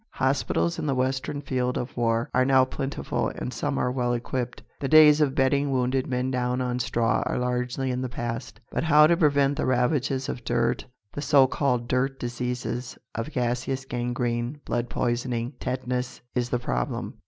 Hospitals 0.15 0.79
in 0.79 0.87
the 0.87 0.95
western 0.95 1.41
field 1.41 1.77
of 1.77 1.95
war 1.95 2.27
are 2.33 2.43
now 2.43 2.65
plentiful 2.65 3.27
and 3.35 3.53
some 3.53 3.77
are 3.77 3.91
well 3.91 4.13
equipped. 4.15 4.63
The 4.79 4.87
days 4.87 5.21
of 5.21 5.35
bedding 5.35 5.69
wounded 5.69 6.07
men 6.07 6.31
down 6.31 6.59
on 6.59 6.79
straw 6.79 7.21
are 7.27 7.37
largely 7.37 7.91
in 7.91 8.01
the 8.01 8.09
past, 8.09 8.59
but 8.71 8.83
how 8.83 9.05
to 9.05 9.15
prevent 9.15 9.57
the 9.57 9.67
ravages 9.67 10.27
of 10.27 10.43
dirt, 10.43 10.87
the 11.13 11.21
so 11.21 11.45
called 11.45 11.87
"dirt 11.87 12.19
diseases" 12.19 12.97
of 13.13 13.31
gaseous 13.31 13.85
gangrene, 13.85 14.59
blood 14.65 14.89
poisoning, 14.89 15.53
tetanus, 15.59 16.19
is 16.33 16.49
the 16.49 16.57
problem. 16.57 17.13